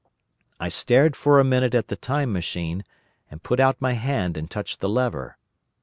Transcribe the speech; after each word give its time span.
I 0.59 0.69
stared 0.69 1.15
for 1.15 1.39
a 1.39 1.43
minute 1.43 1.75
at 1.75 1.89
the 1.89 1.95
Time 1.95 2.33
Machine 2.33 2.83
and 3.29 3.43
put 3.43 3.59
out 3.59 3.79
my 3.79 3.91
hand 3.91 4.35
and 4.35 4.49
touched 4.49 4.79
the 4.79 4.89
lever. 4.89 5.37